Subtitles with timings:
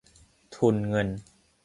[0.55, 1.07] ทุนเงิน